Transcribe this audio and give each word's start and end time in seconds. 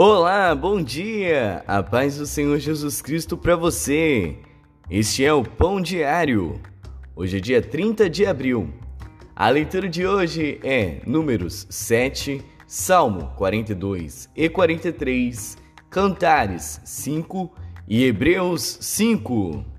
Olá, 0.00 0.54
bom 0.54 0.80
dia! 0.80 1.64
A 1.66 1.82
paz 1.82 2.18
do 2.18 2.24
Senhor 2.24 2.56
Jesus 2.60 3.02
Cristo 3.02 3.36
para 3.36 3.56
você. 3.56 4.36
Este 4.88 5.24
é 5.24 5.32
o 5.32 5.42
Pão 5.42 5.80
Diário. 5.82 6.60
Hoje 7.16 7.38
é 7.38 7.40
dia 7.40 7.60
30 7.60 8.08
de 8.08 8.24
abril. 8.24 8.72
A 9.34 9.48
leitura 9.48 9.88
de 9.88 10.06
hoje 10.06 10.60
é 10.62 11.00
Números 11.04 11.66
7, 11.68 12.40
Salmo 12.64 13.32
42 13.36 14.30
e 14.36 14.48
43, 14.48 15.58
Cantares 15.90 16.80
5 16.84 17.52
e 17.88 18.04
Hebreus 18.04 18.78
5. 18.80 19.77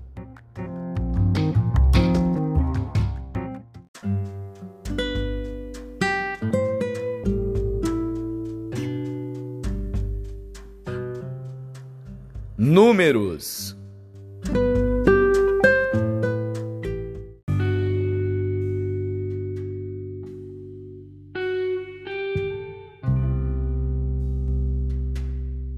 Números. 13.00 13.74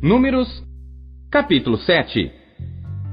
Números, 0.02 0.64
capítulo 1.30 1.76
7 1.76 2.32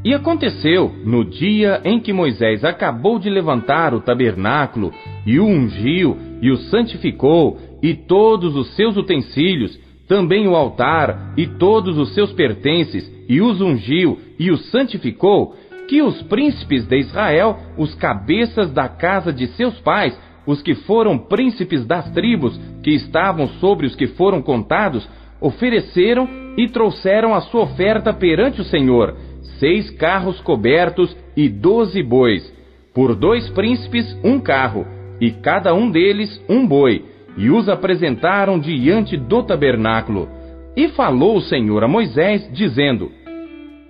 E 0.04 0.14
aconteceu, 0.16 0.92
no 1.06 1.24
dia 1.24 1.80
em 1.86 2.00
que 2.00 2.12
Moisés 2.12 2.64
acabou 2.64 3.20
de 3.20 3.30
levantar 3.30 3.94
o 3.94 4.02
tabernáculo, 4.02 4.92
e 5.24 5.40
o 5.40 5.46
ungiu, 5.46 6.18
e 6.42 6.50
o 6.50 6.58
santificou, 6.58 7.60
e 7.84 7.94
todos 7.94 8.56
os 8.56 8.76
seus 8.76 8.98
utensílios, 8.98 9.80
também 10.10 10.48
o 10.48 10.56
altar, 10.56 11.34
e 11.38 11.46
todos 11.46 11.96
os 12.00 12.16
seus 12.16 12.34
pertences, 12.34 13.10
e 13.30 13.40
os 13.40 13.62
ungiu, 13.62 14.18
e 14.40 14.50
os 14.50 14.72
santificou, 14.72 15.56
que 15.88 16.02
os 16.02 16.20
príncipes 16.24 16.86
de 16.88 16.98
Israel, 16.98 17.58
os 17.78 17.94
cabeças 17.94 18.72
da 18.72 18.90
casa 18.90 19.32
de 19.32 19.46
seus 19.50 19.80
pais, 19.82 20.20
os 20.48 20.64
que 20.64 20.74
foram 20.74 21.16
príncipes 21.16 21.86
das 21.86 22.10
tribos, 22.12 22.60
que 22.82 22.90
estavam 22.90 23.48
sobre 23.60 23.86
os 23.86 23.96
que 23.96 24.08
foram 24.08 24.42
contados, 24.42 25.08
ofereceram 25.40 26.28
e 26.58 26.68
trouxeram 26.68 27.36
a 27.36 27.42
sua 27.42 27.62
oferta 27.62 28.12
perante 28.12 28.62
o 28.62 28.66
Senhor, 28.66 29.16
seis 29.60 29.92
carros 29.92 30.42
cobertos 30.42 31.16
e 31.38 31.48
doze 31.48 32.02
bois, 32.02 32.52
por 32.96 33.14
dois 33.14 33.48
príncipes 33.52 34.18
um 34.24 34.40
carro, 34.40 34.88
e 35.22 35.30
cada 35.30 35.72
um 35.76 35.92
deles 35.92 36.44
um 36.50 36.66
boi, 36.66 37.06
e 37.38 37.50
os 37.50 37.70
apresentaram 37.70 38.60
diante 38.60 39.18
do 39.18 39.44
tabernáculo. 39.44 40.30
E 40.76 40.90
falou 40.90 41.38
o 41.38 41.42
Senhor 41.42 41.84
a 41.84 41.88
Moisés, 41.88 42.50
dizendo: 42.54 43.12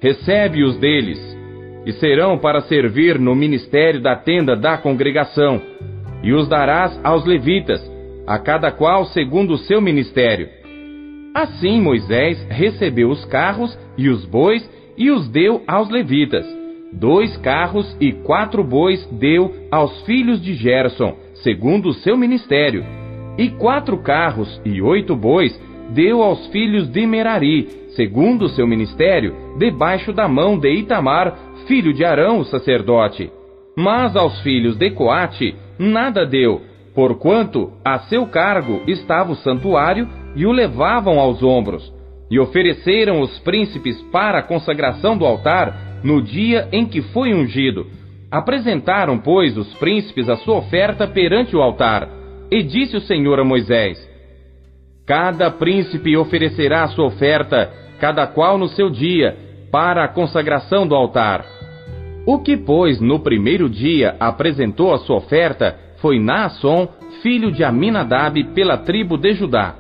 Recebe-os 0.01 0.77
deles, 0.77 1.19
e 1.85 1.91
serão 1.93 2.37
para 2.37 2.61
servir 2.61 3.19
no 3.19 3.35
ministério 3.35 4.01
da 4.01 4.15
tenda 4.15 4.55
da 4.55 4.77
congregação, 4.77 5.61
e 6.23 6.33
os 6.33 6.47
darás 6.47 6.99
aos 7.03 7.25
levitas, 7.25 7.81
a 8.27 8.37
cada 8.39 8.71
qual 8.71 9.05
segundo 9.05 9.53
o 9.53 9.57
seu 9.57 9.81
ministério 9.81 10.59
Assim 11.33 11.79
Moisés 11.79 12.43
recebeu 12.49 13.09
os 13.09 13.23
carros 13.25 13.77
e 13.97 14.09
os 14.09 14.25
bois 14.25 14.67
e 14.97 15.11
os 15.11 15.29
deu 15.29 15.63
aos 15.67 15.89
levitas. 15.89 16.45
Dois 16.91 17.37
carros 17.37 17.95
e 18.01 18.11
quatro 18.11 18.63
bois 18.63 19.05
deu 19.11 19.53
aos 19.71 20.01
filhos 20.01 20.41
de 20.41 20.55
Gerson, 20.55 21.15
segundo 21.35 21.89
o 21.89 21.93
seu 21.93 22.17
ministério. 22.17 22.83
E 23.39 23.51
quatro 23.51 23.97
carros 23.99 24.61
e 24.65 24.81
oito 24.81 25.15
bois 25.15 25.57
deu 25.91 26.21
aos 26.21 26.47
filhos 26.47 26.91
de 26.91 27.07
Merari, 27.07 27.69
segundo 27.95 28.43
o 28.43 28.49
seu 28.49 28.67
ministério, 28.67 29.33
debaixo 29.57 30.11
da 30.11 30.27
mão 30.27 30.59
de 30.59 30.69
Itamar, 30.69 31.33
filho 31.65 31.93
de 31.93 32.03
Arão, 32.03 32.39
o 32.39 32.43
sacerdote. 32.43 33.31
Mas 33.77 34.13
aos 34.17 34.41
filhos 34.41 34.75
de 34.75 34.91
Coate 34.91 35.55
nada 35.79 36.25
deu, 36.25 36.63
porquanto 36.93 37.71
a 37.85 37.99
seu 37.99 38.27
cargo 38.27 38.81
estava 38.85 39.31
o 39.31 39.37
santuário 39.37 40.05
e 40.35 40.45
o 40.45 40.51
levavam 40.51 41.17
aos 41.17 41.41
ombros, 41.41 41.93
e 42.29 42.37
ofereceram 42.37 43.21
os 43.21 43.39
príncipes 43.39 44.01
para 44.11 44.39
a 44.39 44.43
consagração 44.43 45.17
do 45.17 45.25
altar 45.25 46.01
no 46.03 46.21
dia 46.21 46.67
em 46.73 46.85
que 46.85 47.01
foi 47.01 47.33
ungido. 47.33 47.87
Apresentaram, 48.29 49.17
pois, 49.17 49.57
os 49.57 49.73
príncipes 49.75 50.27
a 50.27 50.35
sua 50.35 50.57
oferta 50.57 51.07
perante 51.07 51.55
o 51.55 51.61
altar. 51.61 52.18
E 52.51 52.63
disse 52.63 52.97
o 52.97 53.01
Senhor 53.01 53.39
a 53.39 53.43
Moisés: 53.43 53.97
Cada 55.05 55.51
príncipe 55.51 56.17
oferecerá 56.17 56.83
a 56.83 56.87
sua 56.87 57.05
oferta, 57.05 57.71
cada 57.99 58.25
qual 58.25 58.57
no 58.57 58.67
seu 58.67 58.89
dia, 58.89 59.37
para 59.71 60.03
a 60.03 60.07
consagração 60.07 60.87
do 60.87 60.95
altar. 60.95 61.45
O 62.25 62.39
que, 62.39 62.57
pois, 62.57 62.99
no 62.99 63.19
primeiro 63.19 63.69
dia 63.69 64.15
apresentou 64.19 64.93
a 64.93 64.99
sua 64.99 65.17
oferta 65.17 65.77
foi 65.97 66.19
Naasson, 66.19 66.87
filho 67.21 67.51
de 67.51 67.63
Aminadab, 67.63 68.41
pela 68.55 68.77
tribo 68.77 69.17
de 69.17 69.33
Judá. 69.33 69.75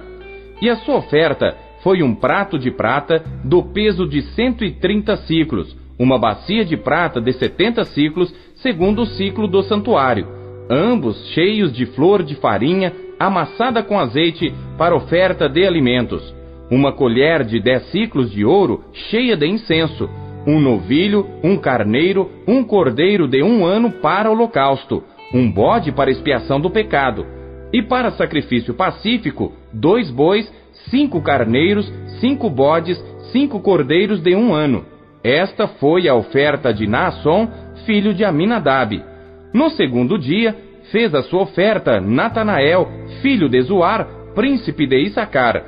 E 0.61 0.69
a 0.69 0.75
sua 0.77 0.97
oferta 0.97 1.55
foi 1.81 2.03
um 2.03 2.13
prato 2.13 2.59
de 2.59 2.69
prata 2.69 3.23
do 3.43 3.63
peso 3.63 4.07
de 4.07 4.21
130 4.21 5.15
ciclos, 5.17 5.75
uma 5.97 6.19
bacia 6.19 6.65
de 6.65 6.75
prata 6.75 7.21
de 7.21 7.31
70 7.33 7.85
ciclos, 7.85 8.33
segundo 8.55 9.03
o 9.03 9.05
ciclo 9.05 9.47
do 9.47 9.61
santuário, 9.63 10.38
ambos 10.69 11.17
cheios 11.33 11.73
de 11.73 11.85
flor 11.87 12.23
de 12.23 12.35
farinha 12.35 12.93
amassada 13.19 13.81
com 13.83 13.99
azeite 13.99 14.53
para 14.77 14.95
oferta 14.95 15.49
de 15.49 15.65
alimentos, 15.65 16.33
uma 16.71 16.91
colher 16.91 17.43
de 17.43 17.59
10 17.59 17.91
ciclos 17.91 18.31
de 18.31 18.45
ouro 18.45 18.83
cheia 19.09 19.35
de 19.35 19.47
incenso, 19.47 20.09
um 20.45 20.59
novilho, 20.59 21.27
um 21.43 21.57
carneiro, 21.57 22.29
um 22.47 22.63
cordeiro 22.63 23.27
de 23.27 23.43
um 23.43 23.65
ano 23.65 23.91
para 23.91 24.31
holocausto, 24.31 25.03
um 25.33 25.51
bode 25.51 25.91
para 25.91 26.11
expiação 26.11 26.61
do 26.61 26.69
pecado, 26.69 27.25
e 27.73 27.81
para 27.81 28.11
sacrifício 28.11 28.73
pacífico, 28.73 29.53
dois 29.73 30.09
bois, 30.09 30.51
cinco 30.89 31.21
carneiros, 31.21 31.91
cinco 32.19 32.49
bodes, 32.49 32.97
cinco 33.31 33.59
cordeiros 33.59 34.21
de 34.21 34.35
um 34.35 34.53
ano. 34.53 34.85
Esta 35.23 35.67
foi 35.67 36.07
a 36.07 36.15
oferta 36.15 36.73
de 36.73 36.87
Naasson, 36.87 37.47
filho 37.85 38.13
de 38.13 38.23
Aminadab. 38.23 39.03
No 39.53 39.69
segundo 39.71 40.17
dia, 40.17 40.55
fez 40.91 41.13
a 41.13 41.23
sua 41.23 41.43
oferta 41.43 41.99
Natanael, 41.99 42.87
filho 43.21 43.49
de 43.49 43.61
Zoar, 43.61 44.07
príncipe 44.35 44.85
de 44.85 44.97
Issacar. 44.99 45.63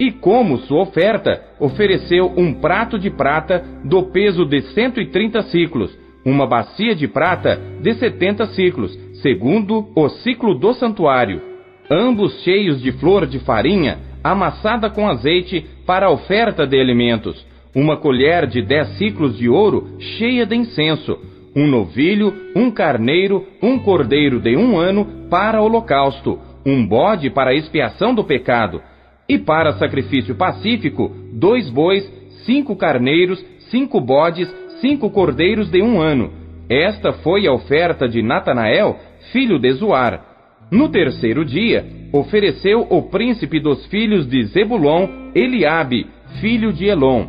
E 0.00 0.12
como 0.12 0.58
sua 0.58 0.82
oferta, 0.82 1.42
ofereceu 1.58 2.32
um 2.36 2.54
prato 2.54 2.98
de 2.98 3.10
prata 3.10 3.64
do 3.84 4.04
peso 4.04 4.44
de 4.44 4.62
cento 4.72 5.00
e 5.00 5.06
trinta 5.06 5.42
ciclos, 5.42 5.96
uma 6.24 6.46
bacia 6.46 6.94
de 6.94 7.08
prata 7.08 7.60
de 7.80 7.94
setenta 7.94 8.46
ciclos, 8.46 8.96
segundo 9.22 9.88
o 9.96 10.08
ciclo 10.08 10.54
do 10.54 10.72
santuário, 10.72 11.40
ambos 11.90 12.42
cheios 12.42 12.80
de 12.80 12.92
flor 12.92 13.26
de 13.26 13.38
farinha, 13.40 13.98
amassada 14.22 14.88
com 14.88 15.08
azeite 15.08 15.66
para 15.86 16.06
a 16.06 16.10
oferta 16.10 16.66
de 16.66 16.80
alimentos, 16.80 17.44
uma 17.74 17.96
colher 17.96 18.46
de 18.46 18.62
dez 18.62 18.88
ciclos 18.98 19.36
de 19.36 19.48
ouro 19.48 19.96
cheia 19.98 20.46
de 20.46 20.54
incenso, 20.54 21.18
um 21.58 21.66
novilho, 21.66 22.32
um 22.54 22.70
carneiro, 22.70 23.44
um 23.60 23.80
cordeiro 23.80 24.38
de 24.38 24.56
um 24.56 24.78
ano 24.78 25.26
para 25.28 25.60
holocausto, 25.60 26.38
um 26.64 26.86
bode 26.86 27.30
para 27.30 27.52
expiação 27.52 28.14
do 28.14 28.22
pecado, 28.22 28.80
e 29.28 29.38
para 29.38 29.72
sacrifício 29.72 30.36
pacífico, 30.36 31.12
dois 31.32 31.68
bois, 31.68 32.08
cinco 32.46 32.76
carneiros, 32.76 33.44
cinco 33.70 34.00
bodes, 34.00 34.48
cinco 34.80 35.10
cordeiros 35.10 35.68
de 35.68 35.82
um 35.82 36.00
ano. 36.00 36.32
Esta 36.70 37.12
foi 37.12 37.46
a 37.46 37.52
oferta 37.52 38.08
de 38.08 38.22
Natanael, 38.22 38.96
filho 39.32 39.58
de 39.58 39.72
Zoar. 39.72 40.24
No 40.70 40.88
terceiro 40.90 41.44
dia, 41.44 41.84
ofereceu 42.12 42.86
o 42.88 43.02
príncipe 43.02 43.58
dos 43.58 43.84
filhos 43.86 44.28
de 44.28 44.44
Zebulon, 44.44 45.08
Eliabe, 45.34 46.06
filho 46.40 46.72
de 46.72 46.86
Elon. 46.86 47.26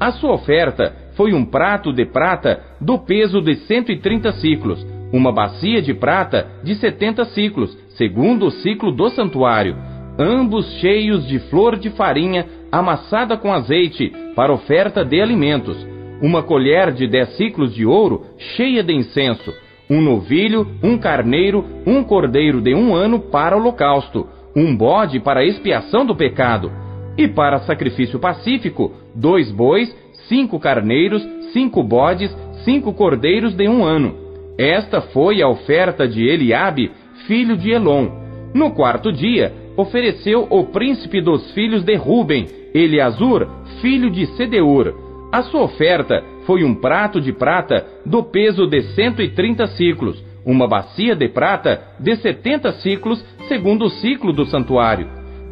A 0.00 0.12
sua 0.12 0.32
oferta 0.32 0.94
foi 1.16 1.32
um 1.32 1.44
prato 1.44 1.92
de 1.92 2.04
prata 2.04 2.60
do 2.80 2.98
peso 2.98 3.40
de 3.40 3.56
130 3.56 4.32
ciclos, 4.32 4.86
uma 5.12 5.32
bacia 5.32 5.80
de 5.80 5.94
prata 5.94 6.46
de 6.62 6.74
70 6.74 7.24
ciclos, 7.26 7.76
segundo 7.96 8.46
o 8.46 8.50
ciclo 8.50 8.92
do 8.92 9.08
santuário, 9.08 9.76
ambos 10.18 10.66
cheios 10.80 11.26
de 11.26 11.38
flor 11.50 11.76
de 11.76 11.90
farinha 11.90 12.46
amassada 12.70 13.36
com 13.36 13.52
azeite 13.52 14.12
para 14.34 14.52
oferta 14.52 15.04
de 15.04 15.20
alimentos, 15.20 15.76
uma 16.20 16.42
colher 16.42 16.92
de 16.92 17.06
10 17.06 17.36
ciclos 17.36 17.74
de 17.74 17.86
ouro 17.86 18.26
cheia 18.56 18.82
de 18.82 18.92
incenso, 18.92 19.52
um 19.88 20.00
novilho, 20.00 20.66
um 20.82 20.98
carneiro, 20.98 21.64
um 21.86 22.02
cordeiro 22.02 22.60
de 22.60 22.74
um 22.74 22.94
ano 22.94 23.20
para 23.20 23.56
holocausto, 23.56 24.26
um 24.54 24.76
bode 24.76 25.20
para 25.20 25.44
expiação 25.44 26.04
do 26.04 26.14
pecado, 26.14 26.72
e 27.16 27.26
para 27.28 27.60
sacrifício 27.60 28.18
pacífico, 28.18 28.92
dois 29.14 29.50
bois, 29.50 29.94
cinco 30.28 30.58
carneiros, 30.58 31.26
cinco 31.52 31.82
bodes, 31.82 32.34
cinco 32.64 32.92
cordeiros 32.92 33.54
de 33.54 33.68
um 33.68 33.84
ano. 33.84 34.14
Esta 34.58 35.00
foi 35.00 35.42
a 35.42 35.48
oferta 35.48 36.08
de 36.08 36.26
Eliabe, 36.26 36.90
filho 37.26 37.56
de 37.56 37.70
Elon. 37.70 38.08
No 38.54 38.70
quarto 38.72 39.12
dia, 39.12 39.52
ofereceu 39.76 40.46
o 40.50 40.64
príncipe 40.64 41.20
dos 41.20 41.52
filhos 41.52 41.84
de 41.84 41.94
Ruben, 41.94 42.46
Eleazur, 42.74 43.46
filho 43.80 44.10
de 44.10 44.26
Sedeur. 44.36 44.94
A 45.32 45.42
sua 45.42 45.62
oferta 45.62 46.22
foi 46.46 46.64
um 46.64 46.74
prato 46.74 47.20
de 47.20 47.32
prata 47.32 47.86
do 48.04 48.22
peso 48.22 48.66
de 48.66 48.82
130 48.94 49.66
ciclos, 49.68 50.24
uma 50.44 50.66
bacia 50.66 51.14
de 51.14 51.28
prata 51.28 51.82
de 51.98 52.16
70 52.16 52.72
ciclos, 52.74 53.22
segundo 53.48 53.86
o 53.86 53.90
ciclo 53.90 54.32
do 54.32 54.46
santuário, 54.46 55.08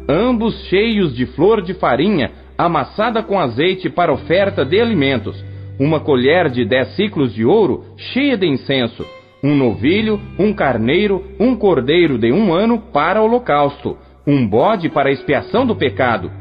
ambos 0.07 0.55
cheios 0.69 1.13
de 1.13 1.25
flor 1.25 1.61
de 1.61 1.73
farinha 1.73 2.31
amassada 2.57 3.21
com 3.21 3.39
azeite 3.39 3.89
para 3.89 4.13
oferta 4.13 4.63
de 4.63 4.79
alimentos, 4.79 5.43
uma 5.79 5.99
colher 5.99 6.49
de 6.49 6.65
dez 6.65 6.95
ciclos 6.95 7.33
de 7.33 7.45
ouro 7.45 7.83
cheia 7.97 8.37
de 8.37 8.47
incenso, 8.47 9.05
um 9.43 9.55
novilho, 9.55 10.19
um 10.39 10.53
carneiro, 10.53 11.23
um 11.39 11.55
cordeiro 11.55 12.17
de 12.17 12.31
um 12.31 12.53
ano 12.53 12.79
para 12.93 13.21
holocausto, 13.21 13.97
um 14.25 14.47
bode 14.47 14.89
para 14.89 15.11
expiação 15.11 15.65
do 15.65 15.75
pecado, 15.75 16.31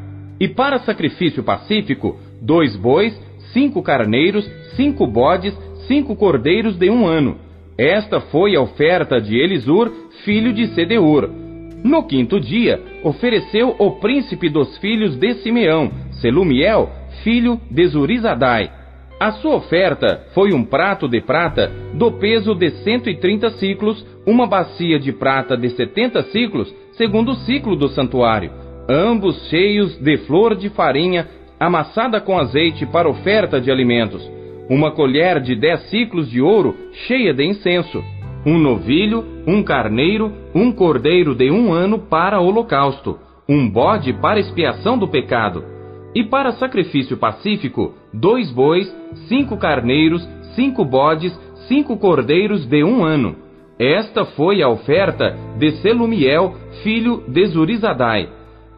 e 0.40 0.48
para 0.48 0.80
sacrifício 0.80 1.42
pacífico, 1.42 2.16
dois 2.40 2.76
bois, 2.76 3.14
cinco 3.52 3.82
carneiros, 3.82 4.48
cinco 4.76 5.06
bodes, 5.06 5.56
cinco 5.86 6.16
cordeiros 6.16 6.76
de 6.76 6.88
um 6.90 7.06
ano. 7.06 7.36
Esta 7.76 8.20
foi 8.20 8.54
a 8.56 8.60
oferta 8.60 9.20
de 9.20 9.36
Elisur, 9.36 9.90
filho 10.24 10.52
de 10.52 10.68
Sedeur. 10.68 11.28
No 11.84 12.02
quinto 12.04 12.40
dia, 12.40 12.80
ofereceu 13.02 13.76
o 13.78 13.92
príncipe 13.92 14.48
dos 14.48 14.78
filhos 14.78 15.16
de 15.16 15.34
Simeão, 15.34 15.90
Selumiel, 16.20 16.90
filho 17.22 17.60
de 17.70 17.86
Zurizadai. 17.86 18.70
A 19.18 19.32
sua 19.32 19.56
oferta 19.56 20.26
foi 20.34 20.52
um 20.52 20.64
prato 20.64 21.08
de 21.08 21.20
prata 21.20 21.70
do 21.94 22.12
peso 22.12 22.54
de 22.54 22.70
130 22.70 23.50
ciclos, 23.52 24.04
uma 24.26 24.46
bacia 24.46 24.98
de 24.98 25.12
prata 25.12 25.56
de 25.56 25.70
70 25.70 26.22
ciclos, 26.24 26.74
segundo 26.92 27.32
o 27.32 27.36
ciclo 27.36 27.76
do 27.76 27.88
santuário, 27.88 28.50
ambos 28.88 29.48
cheios 29.48 29.96
de 29.98 30.18
flor 30.18 30.56
de 30.56 30.68
farinha 30.68 31.28
amassada 31.58 32.20
com 32.20 32.38
azeite 32.38 32.84
para 32.84 33.08
oferta 33.08 33.60
de 33.60 33.70
alimentos, 33.70 34.28
uma 34.68 34.90
colher 34.90 35.40
de 35.40 35.54
dez 35.54 35.80
ciclos 35.88 36.28
de 36.30 36.40
ouro 36.40 36.74
cheia 37.06 37.32
de 37.32 37.44
incenso, 37.44 38.02
um 38.44 38.58
novilho, 38.58 39.24
um 39.46 39.62
carneiro, 39.62 40.32
um 40.54 40.72
cordeiro 40.72 41.34
de 41.34 41.50
um 41.50 41.72
ano 41.72 41.98
para 41.98 42.40
holocausto, 42.40 43.18
um 43.48 43.68
bode 43.68 44.12
para 44.12 44.40
expiação 44.40 44.98
do 44.98 45.08
pecado, 45.08 45.64
e 46.14 46.22
para 46.22 46.52
sacrifício 46.52 47.16
pacífico, 47.16 47.94
dois 48.12 48.50
bois, 48.50 48.88
cinco 49.28 49.56
carneiros, 49.56 50.26
cinco 50.54 50.84
bodes, 50.84 51.32
cinco 51.66 51.96
cordeiros 51.96 52.66
de 52.66 52.84
um 52.84 53.04
ano. 53.04 53.36
Esta 53.78 54.24
foi 54.24 54.62
a 54.62 54.68
oferta 54.68 55.36
de 55.58 55.72
Selumiel, 55.78 56.54
filho 56.84 57.24
de 57.26 57.46
Zurizadai. 57.46 58.28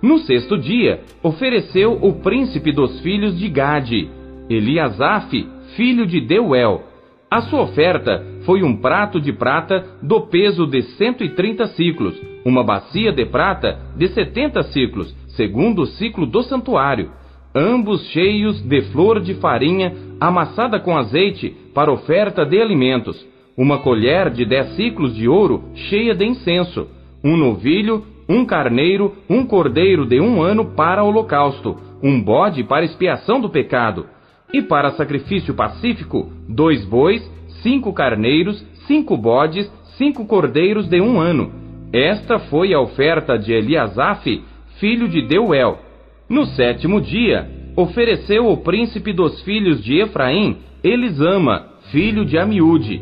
No 0.01 0.19
sexto 0.19 0.57
dia, 0.57 1.01
ofereceu 1.23 1.99
o 2.01 2.15
príncipe 2.21 2.73
dos 2.73 3.01
filhos 3.01 3.39
de 3.39 3.49
Gade, 3.49 4.09
Eliasaf, 4.49 5.31
filho 5.77 6.07
de 6.07 6.21
Deuel. 6.21 6.83
A 7.31 7.43
sua 7.43 7.63
oferta 7.63 8.25
foi 8.47 8.63
um 8.63 8.77
prato 8.77 9.21
de 9.21 9.33
prata 9.33 9.85
do 10.03 10.23
peso 10.29 10.67
de 10.67 10.83
130 10.83 11.67
ciclos, 11.69 12.19
uma 12.45 12.63
bacia 12.63 13.13
de 13.13 13.27
prata 13.27 13.79
de 13.97 14.09
70 14.09 14.63
ciclos, 14.65 15.15
segundo 15.29 15.83
o 15.83 15.87
ciclo 15.87 16.25
do 16.25 16.43
santuário, 16.43 17.11
ambos 17.57 18.03
cheios 18.11 18.61
de 18.61 18.83
flor 18.93 19.19
de 19.19 19.35
farinha 19.37 19.95
amassada 20.21 20.79
com 20.79 20.95
azeite 20.95 21.57
para 21.75 21.91
oferta 21.91 22.45
de 22.45 22.61
alimentos, 22.61 23.27
uma 23.57 23.79
colher 23.79 24.29
de 24.29 24.45
dez 24.45 24.77
ciclos 24.77 25.15
de 25.15 25.27
ouro 25.27 25.65
cheia 25.89 26.15
de 26.15 26.27
incenso, 26.27 26.87
um 27.25 27.35
novilho, 27.35 28.05
um 28.29 28.45
carneiro, 28.45 29.15
um 29.29 29.47
cordeiro 29.47 30.05
de 30.05 30.21
um 30.21 30.43
ano 30.43 30.67
para 30.77 31.03
holocausto, 31.03 31.79
um 32.03 32.23
bode 32.23 32.63
para 32.63 32.85
expiação 32.85 33.41
do 33.41 33.49
pecado, 33.49 34.07
e 34.53 34.61
para 34.61 34.93
sacrifício 34.93 35.55
pacífico, 35.55 36.31
dois 36.47 36.85
bois, 36.85 37.23
cinco 37.63 37.91
carneiros, 37.93 38.63
cinco 38.87 39.17
bodes, 39.17 39.71
cinco 39.97 40.27
cordeiros 40.27 40.87
de 40.89 41.01
um 41.01 41.19
ano. 41.19 41.51
Esta 41.91 42.39
foi 42.39 42.75
a 42.75 42.81
oferta 42.81 43.39
de 43.39 43.53
Eliasaf, 43.55 44.43
filho 44.79 45.09
de 45.09 45.23
Deuel, 45.23 45.86
no 46.29 46.47
sétimo 46.47 47.01
dia, 47.01 47.49
ofereceu 47.77 48.49
o 48.49 48.57
príncipe 48.57 49.13
dos 49.13 49.41
filhos 49.43 49.83
de 49.83 50.01
Efraim, 50.01 50.59
Elisama, 50.83 51.67
filho 51.93 52.25
de 52.25 52.39
Amiúde. 52.39 53.01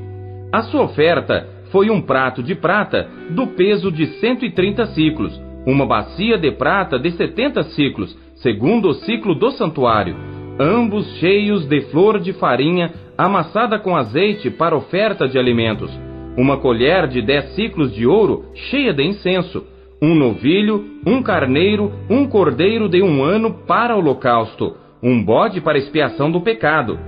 A 0.52 0.62
sua 0.62 0.82
oferta 0.82 1.48
foi 1.70 1.90
um 1.90 2.00
prato 2.00 2.42
de 2.42 2.54
prata 2.54 3.08
do 3.30 3.46
peso 3.48 3.90
de 3.90 4.06
130 4.20 4.86
ciclos, 4.86 5.40
uma 5.66 5.86
bacia 5.86 6.36
de 6.36 6.52
prata 6.52 6.98
de 6.98 7.10
70 7.12 7.62
ciclos, 7.64 8.16
segundo 8.36 8.88
o 8.88 8.94
ciclo 8.94 9.34
do 9.34 9.50
santuário, 9.52 10.14
ambos 10.60 11.06
cheios 11.18 11.66
de 11.66 11.80
flor 11.90 12.20
de 12.20 12.32
farinha 12.34 12.92
amassada 13.16 13.78
com 13.78 13.96
azeite 13.96 14.50
para 14.50 14.76
oferta 14.76 15.26
de 15.26 15.38
alimentos, 15.38 15.90
uma 16.36 16.58
colher 16.58 17.06
de 17.08 17.22
dez 17.22 17.54
ciclos 17.54 17.94
de 17.94 18.06
ouro 18.06 18.44
cheia 18.54 18.92
de 18.92 19.02
incenso, 19.02 19.64
um 20.04 20.14
novilho, 20.14 20.84
um 21.06 21.22
carneiro, 21.22 21.90
um 22.10 22.26
cordeiro 22.26 22.88
de 22.88 23.02
um 23.02 23.24
ano 23.24 23.54
para 23.66 23.96
holocausto, 23.96 24.76
um 25.02 25.22
bode 25.24 25.62
para 25.62 25.78
expiação 25.78 26.30
do 26.30 26.42
pecado, 26.42 26.98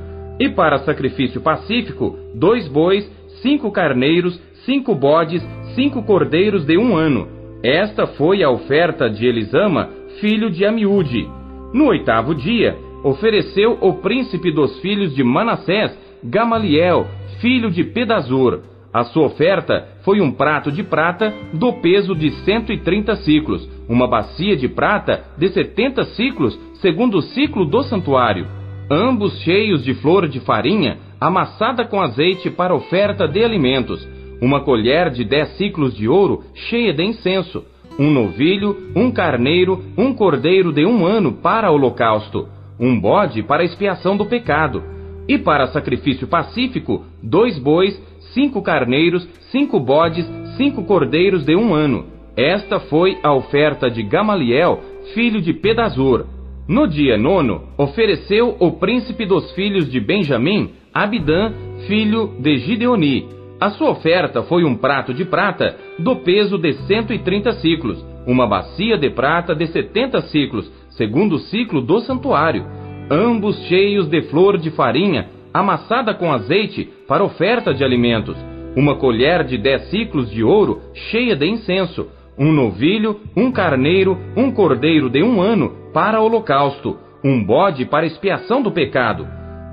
e 0.40 0.48
para 0.48 0.78
sacrifício 0.78 1.40
pacífico, 1.40 2.16
dois 2.34 2.66
bois, 2.68 3.10
cinco 3.42 3.70
carneiros, 3.70 4.40
cinco 4.64 4.94
bodes, 4.94 5.42
cinco 5.74 6.02
cordeiros 6.02 6.64
de 6.64 6.78
um 6.78 6.96
ano. 6.96 7.28
Esta 7.62 8.06
foi 8.06 8.42
a 8.42 8.50
oferta 8.50 9.10
de 9.10 9.26
Elisama, 9.26 9.90
filho 10.20 10.50
de 10.50 10.64
Amiúde. 10.64 11.28
No 11.74 11.88
oitavo 11.88 12.34
dia, 12.34 12.76
ofereceu 13.04 13.76
o 13.80 13.94
príncipe 13.94 14.50
dos 14.50 14.78
filhos 14.80 15.14
de 15.14 15.22
Manassés, 15.22 15.96
Gamaliel, 16.24 17.06
filho 17.40 17.70
de 17.70 17.84
Pedazur. 17.84 18.60
A 18.96 19.04
sua 19.04 19.26
oferta 19.26 19.88
foi 20.06 20.22
um 20.22 20.32
prato 20.32 20.72
de 20.72 20.82
prata 20.82 21.30
do 21.52 21.70
peso 21.82 22.14
de 22.14 22.30
130 22.30 23.14
ciclos, 23.16 23.68
uma 23.86 24.08
bacia 24.08 24.56
de 24.56 24.68
prata 24.68 25.22
de 25.36 25.50
70 25.50 26.02
ciclos, 26.14 26.58
segundo 26.80 27.18
o 27.18 27.20
ciclo 27.20 27.66
do 27.66 27.82
santuário, 27.82 28.46
ambos 28.90 29.38
cheios 29.42 29.84
de 29.84 29.92
flor 29.96 30.26
de 30.26 30.40
farinha 30.40 30.96
amassada 31.20 31.84
com 31.84 32.00
azeite 32.00 32.48
para 32.48 32.74
oferta 32.74 33.28
de 33.28 33.44
alimentos, 33.44 34.08
uma 34.40 34.60
colher 34.60 35.10
de 35.10 35.24
10 35.24 35.58
ciclos 35.58 35.94
de 35.94 36.08
ouro 36.08 36.44
cheia 36.54 36.94
de 36.94 37.04
incenso, 37.04 37.66
um 37.98 38.10
novilho, 38.10 38.92
um 38.96 39.10
carneiro, 39.10 39.84
um 39.98 40.14
cordeiro 40.14 40.72
de 40.72 40.86
um 40.86 41.04
ano 41.04 41.32
para 41.32 41.70
holocausto, 41.70 42.48
um 42.80 42.98
bode 42.98 43.42
para 43.42 43.62
expiação 43.62 44.16
do 44.16 44.24
pecado, 44.24 44.95
e 45.28 45.38
para 45.38 45.66
sacrifício 45.68 46.26
pacífico, 46.26 47.04
dois 47.22 47.58
bois 47.58 48.00
cinco 48.36 48.60
carneiros, 48.60 49.26
cinco 49.50 49.80
bodes, 49.80 50.26
cinco 50.58 50.84
cordeiros 50.84 51.42
de 51.42 51.56
um 51.56 51.74
ano. 51.74 52.04
Esta 52.36 52.78
foi 52.78 53.16
a 53.22 53.32
oferta 53.32 53.90
de 53.90 54.02
Gamaliel, 54.02 54.80
filho 55.14 55.40
de 55.40 55.54
Pedazur. 55.54 56.26
No 56.68 56.86
dia 56.86 57.16
nono, 57.16 57.62
ofereceu 57.78 58.54
o 58.60 58.72
príncipe 58.72 59.24
dos 59.24 59.52
filhos 59.52 59.90
de 59.90 59.98
Benjamim, 60.00 60.72
Abidã, 60.92 61.52
filho 61.86 62.34
de 62.38 62.58
Gideoni. 62.58 63.26
A 63.58 63.70
sua 63.70 63.90
oferta 63.90 64.42
foi 64.42 64.64
um 64.64 64.76
prato 64.76 65.14
de 65.14 65.24
prata 65.24 65.74
do 65.98 66.16
peso 66.16 66.58
de 66.58 66.74
130 66.74 67.52
ciclos, 67.52 68.04
uma 68.26 68.46
bacia 68.46 68.98
de 68.98 69.08
prata 69.08 69.54
de 69.54 69.66
70 69.68 70.20
ciclos, 70.22 70.70
segundo 70.90 71.36
o 71.36 71.38
ciclo 71.38 71.80
do 71.80 72.00
santuário, 72.00 72.66
ambos 73.10 73.56
cheios 73.66 74.08
de 74.08 74.22
flor 74.22 74.58
de 74.58 74.70
farinha 74.70 75.28
amassada 75.52 76.12
com 76.12 76.32
azeite 76.32 76.88
para 77.08 77.24
oferta 77.24 77.72
de 77.72 77.82
alimentos, 77.82 78.36
uma 78.76 78.96
colher 78.96 79.42
de 79.44 79.56
dez 79.56 79.88
ciclos 79.88 80.30
de 80.30 80.44
ouro 80.44 80.82
cheia 81.10 81.34
de 81.34 81.46
incenso, 81.46 82.08
um 82.38 82.52
novilho, 82.52 83.20
um 83.34 83.50
carneiro, 83.50 84.18
um 84.36 84.50
cordeiro 84.50 85.08
de 85.08 85.22
um 85.22 85.40
ano 85.40 85.72
para 85.94 86.20
holocausto, 86.20 86.98
um 87.24 87.42
bode 87.42 87.86
para 87.86 88.04
expiação 88.04 88.60
do 88.60 88.70
pecado, 88.70 89.26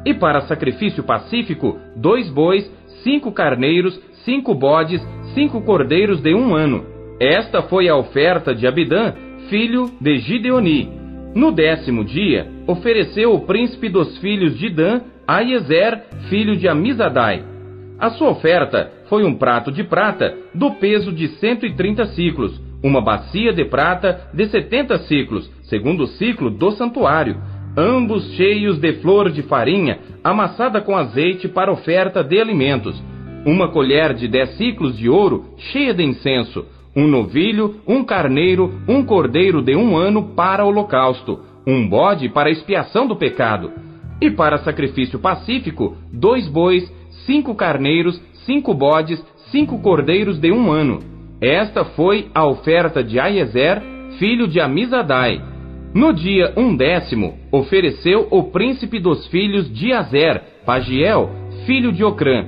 e 0.06 0.13
para 0.13 0.42
sacrifício 0.42 1.04
pacífico, 1.04 1.78
dois 1.98 2.30
bois, 2.30 2.70
cinco 3.04 3.32
carneiros, 3.32 4.00
cinco 4.24 4.54
bodes, 4.54 5.06
cinco 5.34 5.62
cordeiros 5.62 6.22
de 6.22 6.34
um 6.34 6.56
ano. 6.56 6.86
Esta 7.20 7.63
foi 7.63 7.90
a 7.90 7.96
oferta 7.96 8.56
de 8.56 8.66
Abidã, 8.66 9.13
filho 9.50 9.90
de 10.00 10.20
Gideoni. 10.20 11.02
No 11.36 11.52
décimo 11.52 12.04
dia, 12.06 12.48
ofereceu 12.68 13.34
o 13.34 13.42
príncipe 13.42 13.90
dos 13.90 14.18
filhos 14.20 14.58
de 14.58 14.70
Dan 14.70 15.02
Aiezer, 15.28 16.04
filho 16.30 16.56
de 16.56 16.68
Amizadai. 16.68 17.44
A 18.00 18.12
sua 18.12 18.30
oferta 18.30 18.92
foi 19.10 19.24
um 19.24 19.34
prato 19.36 19.72
de 19.72 19.84
prata 19.84 20.36
do 20.54 20.72
peso 20.72 21.12
de 21.12 21.28
130 21.28 22.06
ciclos, 22.08 22.62
uma 22.84 23.02
bacia 23.02 23.52
de 23.54 23.66
prata 23.66 24.30
de 24.34 24.46
70 24.48 24.98
ciclos, 25.00 25.50
segundo 25.63 26.04
o 26.04 26.08
ciclo 26.08 26.52
do 26.52 26.72
santuário, 26.72 27.38
ambos 27.75 28.24
cheios 28.36 28.78
de 28.78 28.94
flor 28.94 29.32
de 29.32 29.42
farinha 29.44 30.00
amassada 30.24 30.82
com 30.82 30.96
azeite 30.96 31.48
para 31.48 31.72
oferta 31.72 32.24
de 32.24 32.40
alimentos, 32.40 33.02
uma 33.46 33.70
colher 33.70 34.13
de 34.13 34.28
10 34.28 34.58
ciclos 34.58 34.98
de 34.98 35.10
ouro 35.10 35.56
cheia 35.58 35.94
de 35.94 36.04
incenso, 36.04 36.66
um 36.95 37.07
novilho, 37.07 37.75
um 37.88 38.03
carneiro, 38.03 38.81
um 38.88 39.03
cordeiro 39.03 39.62
de 39.62 39.75
um 39.75 39.97
ano 39.97 40.33
para 40.35 40.65
holocausto, 40.65 41.39
um 41.65 41.88
bode 41.88 42.29
para 42.29 42.51
expiação 42.51 43.07
do 43.07 43.15
pecado, 43.15 43.71
e 44.21 44.29
para 44.29 44.59
sacrifício 44.59 45.19
pacífico, 45.19 45.97
dois 46.12 46.47
bois, 46.47 46.83
cinco 47.25 47.55
carneiros, 47.55 48.21
cinco 48.45 48.73
bodes, 48.73 49.23
cinco 49.51 49.79
cordeiros 49.79 50.39
de 50.39 50.51
um 50.51 50.71
ano. 50.71 51.00
Esta 51.41 51.83
foi 51.83 52.27
a 52.33 52.45
oferta 52.45 53.03
de 53.03 53.19
Aiezer, 53.19 53.81
filho 54.17 54.47
de 54.47 54.59
Amizadai. 54.59 55.41
No 55.93 56.13
dia 56.13 56.53
undécimo, 56.57 57.38
ofereceu 57.51 58.27
o 58.31 58.43
príncipe 58.45 59.00
dos 59.00 59.27
filhos 59.27 59.71
de 59.71 59.93
Azer, 59.93 60.41
Pagiel, 60.65 61.29
filho 61.65 61.91
de 61.91 62.03
Ocrã. 62.03 62.47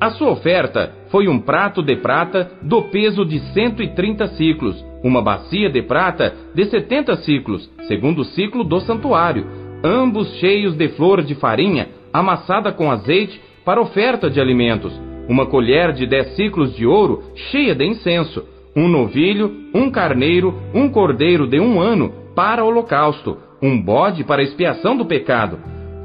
A 0.00 0.10
sua 0.10 0.30
oferta 0.30 0.92
foi 1.10 1.28
um 1.28 1.40
prato 1.40 1.82
de 1.82 1.96
prata 1.96 2.52
do 2.62 2.82
peso 2.82 3.24
de 3.24 3.40
130 3.52 4.28
ciclos, 4.28 4.84
uma 5.02 5.20
bacia 5.20 5.68
de 5.68 5.82
prata 5.82 6.34
de 6.54 6.64
70 6.66 7.16
ciclos, 7.18 7.70
segundo 7.88 8.20
o 8.20 8.24
ciclo 8.24 8.64
do 8.64 8.80
santuário, 8.80 9.46
ambos 9.84 10.28
cheios 10.38 10.74
de 10.76 10.88
flor 10.90 11.22
de 11.22 11.34
farinha 11.34 11.88
amassada 12.12 12.72
com 12.72 12.90
azeite 12.90 13.40
para 13.64 13.80
oferta 13.80 14.30
de 14.30 14.40
alimentos, 14.40 14.92
uma 15.28 15.46
colher 15.46 15.92
de 15.92 16.06
dez 16.06 16.34
ciclos 16.34 16.74
de 16.74 16.86
ouro 16.86 17.22
cheia 17.50 17.74
de 17.74 17.84
incenso, 17.84 18.44
um 18.74 18.88
novilho, 18.88 19.68
um 19.74 19.90
carneiro, 19.90 20.54
um 20.74 20.88
cordeiro 20.88 21.46
de 21.46 21.58
um 21.58 21.80
ano 21.80 22.12
para 22.34 22.64
holocausto, 22.64 23.36
um 23.62 23.80
bode 23.80 24.24
para 24.24 24.42
expiação 24.42 24.96
do 24.96 25.04
pecado, 25.04 25.58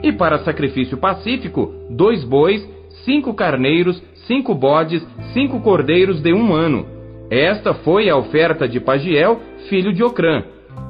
e 0.04 0.12
para 0.12 0.40
sacrifício 0.40 0.98
pacífico, 0.98 1.74
dois 1.90 2.24
bois, 2.24 2.64
cinco 3.04 3.34
carneiros, 3.34 4.02
cinco 4.28 4.54
bodes, 4.54 5.06
cinco 5.34 5.60
cordeiros 5.62 6.22
de 6.22 6.34
um 6.34 6.54
ano. 6.54 6.86
Esta 7.30 7.74
foi 7.74 8.10
a 8.10 8.16
oferta 8.16 8.68
de 8.68 8.80
Pagiel, 8.80 9.40
filho 9.70 9.92
de 9.92 10.04
Ocrã. 10.04 10.44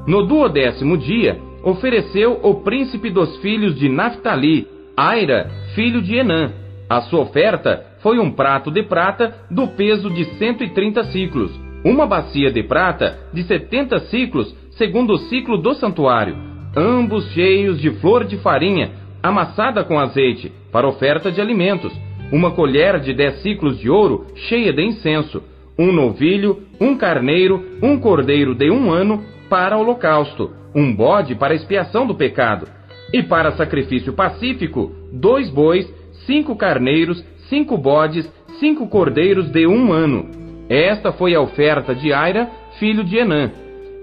No 0.07 0.25
duodécimo 0.25 0.97
dia, 0.97 1.39
ofereceu 1.63 2.39
o 2.43 2.55
príncipe 2.55 3.09
dos 3.09 3.37
filhos 3.37 3.77
de 3.77 3.89
Naphtali, 3.89 4.67
Aira, 4.95 5.49
filho 5.73 6.01
de 6.01 6.15
Enã. 6.15 6.51
A 6.89 7.01
sua 7.01 7.21
oferta 7.21 7.83
foi 8.01 8.19
um 8.19 8.31
prato 8.31 8.69
de 8.69 8.83
prata 8.83 9.35
do 9.49 9.67
peso 9.69 10.09
de 10.11 10.25
130 10.37 11.05
ciclos, 11.05 11.51
uma 11.83 12.05
bacia 12.05 12.51
de 12.51 12.61
prata 12.61 13.17
de 13.33 13.43
70 13.43 13.99
ciclos, 14.01 14.55
segundo 14.71 15.13
o 15.13 15.17
ciclo 15.17 15.57
do 15.57 15.73
santuário, 15.73 16.35
ambos 16.77 17.27
cheios 17.31 17.79
de 17.81 17.89
flor 17.95 18.25
de 18.25 18.37
farinha, 18.37 18.91
amassada 19.27 19.83
com 19.83 19.99
azeite, 19.99 20.51
para 20.71 20.87
oferta 20.87 21.31
de 21.31 21.41
alimentos, 21.41 21.93
uma 22.31 22.51
colher 22.51 22.99
de 22.99 23.13
10 23.13 23.41
ciclos 23.41 23.79
de 23.79 23.89
ouro 23.89 24.27
cheia 24.47 24.73
de 24.73 24.83
incenso, 24.83 25.43
um 25.77 25.91
novilho, 25.91 26.63
um 26.79 26.97
carneiro, 26.97 27.63
um 27.81 27.99
cordeiro 27.99 28.55
de 28.55 28.69
um 28.69 28.91
ano 28.91 29.23
para 29.49 29.77
holocausto, 29.77 30.51
um 30.73 30.93
bode 30.93 31.35
para 31.35 31.53
expiação 31.53 32.05
do 32.07 32.15
pecado, 32.15 32.67
e 33.13 33.23
para 33.23 33.51
sacrifício 33.51 34.13
pacífico, 34.13 34.91
dois 35.11 35.49
bois, 35.49 35.87
cinco 36.25 36.55
carneiros, 36.55 37.23
cinco 37.49 37.77
bodes, 37.77 38.29
cinco 38.59 38.87
cordeiros 38.87 39.49
de 39.51 39.67
um 39.67 39.93
ano. 39.93 40.29
Esta 40.69 41.11
foi 41.11 41.35
a 41.35 41.41
oferta 41.41 41.93
de 41.93 42.11
Aira, 42.11 42.49
filho 42.79 43.03
de 43.03 43.17
Enã. 43.17 43.51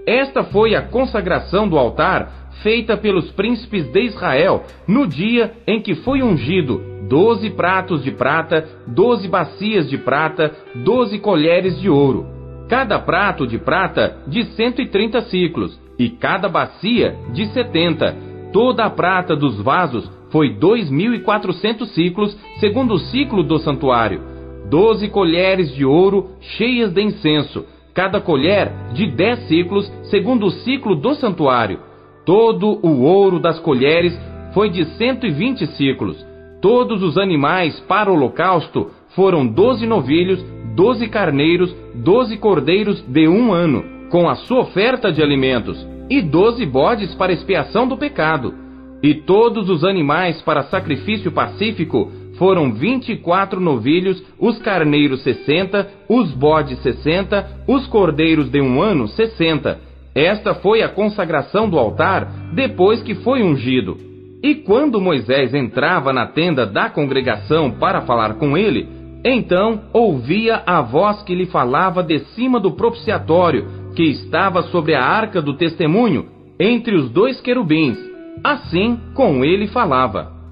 Esta 0.05 0.43
foi 0.45 0.75
a 0.75 0.81
consagração 0.81 1.67
do 1.67 1.77
altar 1.77 2.42
feita 2.61 2.95
pelos 2.95 3.31
príncipes 3.31 3.85
de 3.91 4.01
Israel 4.01 4.63
no 4.87 5.07
dia 5.07 5.53
em 5.65 5.81
que 5.81 5.95
foi 5.95 6.21
ungido 6.21 6.93
doze 7.07 7.49
pratos 7.49 8.03
de 8.03 8.11
prata, 8.11 8.67
doze 8.87 9.27
bacias 9.27 9.89
de 9.89 9.97
prata, 9.97 10.51
doze 10.75 11.19
colheres 11.19 11.79
de 11.79 11.89
ouro. 11.89 12.25
Cada 12.69 12.97
prato 12.97 13.45
de 13.45 13.57
prata 13.57 14.23
de 14.27 14.45
cento 14.55 14.81
e 14.81 14.87
trinta 14.87 15.21
ciclos, 15.21 15.79
e 15.99 16.09
cada 16.09 16.49
bacia 16.49 17.15
de 17.31 17.45
setenta. 17.47 18.15
Toda 18.51 18.85
a 18.85 18.89
prata 18.89 19.35
dos 19.35 19.61
vasos 19.61 20.09
foi 20.31 20.55
dois 20.55 20.89
mil 20.89 21.13
e 21.13 21.19
quatrocentos 21.19 21.93
ciclos, 21.93 22.35
segundo 22.59 22.95
o 22.95 22.99
ciclo 22.99 23.43
do 23.43 23.59
santuário. 23.59 24.21
Doze 24.69 25.07
colheres 25.09 25.73
de 25.75 25.85
ouro 25.85 26.31
cheias 26.39 26.91
de 26.91 27.01
incenso, 27.01 27.65
cada 27.93 28.19
colher 28.19 28.71
de 28.93 29.05
dez 29.07 29.39
ciclos, 29.47 29.91
segundo 30.05 30.47
o 30.47 30.51
ciclo 30.51 30.95
do 30.95 31.13
santuário. 31.13 31.79
Todo 32.25 32.79
o 32.81 33.01
ouro 33.01 33.39
das 33.39 33.59
colheres 33.59 34.17
foi 34.53 34.69
de 34.69 34.85
cento 34.97 35.25
e 35.25 35.31
vinte 35.31 35.65
ciclos. 35.75 36.25
Todos 36.61 37.03
os 37.03 37.17
animais 37.17 37.77
para 37.81 38.09
o 38.09 38.13
holocausto 38.13 38.91
foram 39.15 39.45
doze 39.45 39.85
novilhos, 39.85 40.41
doze 40.75 41.09
carneiros, 41.09 41.75
doze 41.95 42.37
cordeiros 42.37 43.01
de 43.01 43.27
um 43.27 43.51
ano 43.51 43.83
com 44.09 44.29
a 44.29 44.35
sua 44.35 44.61
oferta 44.61 45.11
de 45.11 45.21
alimentos, 45.21 45.85
e 46.09 46.21
doze 46.21 46.65
bodes 46.65 47.13
para 47.15 47.33
expiação 47.33 47.87
do 47.87 47.97
pecado. 47.97 48.53
E 49.01 49.13
todos 49.13 49.69
os 49.69 49.83
animais 49.83 50.41
para 50.43 50.63
sacrifício 50.63 51.31
pacífico 51.31 52.09
foram 52.37 52.71
vinte 52.71 53.11
e 53.11 53.17
quatro 53.17 53.59
novilhos, 53.59 54.23
os 54.39 54.57
carneiros 54.59 55.23
sessenta, 55.23 55.89
os 56.07 56.31
bodes 56.31 56.79
sessenta, 56.79 57.63
os 57.67 57.85
cordeiros 57.87 58.49
de 58.49 58.61
um 58.61 58.81
ano 58.81 59.07
sessenta. 59.09 59.79
Esta 60.15 60.55
foi 60.55 60.83
a 60.83 60.89
consagração 60.89 61.69
do 61.69 61.77
altar 61.79 62.27
depois 62.53 63.01
que 63.01 63.15
foi 63.15 63.41
ungido. 63.41 63.97
E 64.43 64.55
quando 64.55 65.01
Moisés 65.01 65.53
entrava 65.53 66.11
na 66.11 66.27
tenda 66.27 66.65
da 66.65 66.89
congregação 66.89 67.71
para 67.71 68.01
falar 68.01 68.35
com 68.35 68.57
ele, 68.57 68.87
então 69.23 69.83
ouvia 69.93 70.61
a 70.65 70.81
voz 70.81 71.23
que 71.23 71.33
lhe 71.33 71.45
falava 71.45 72.03
de 72.03 72.19
cima 72.35 72.59
do 72.59 72.71
propiciatório, 72.71 73.65
que 73.95 74.03
estava 74.03 74.63
sobre 74.63 74.95
a 74.95 75.03
arca 75.03 75.41
do 75.41 75.55
testemunho, 75.55 76.27
entre 76.59 76.95
os 76.95 77.09
dois 77.09 77.39
querubins. 77.39 77.97
Assim 78.43 78.99
com 79.13 79.45
ele 79.45 79.67
falava. 79.67 80.42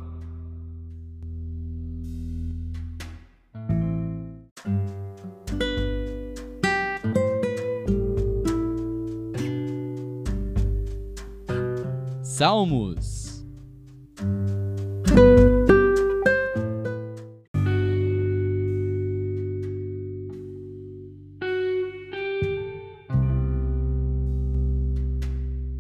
Salmos 12.42 13.46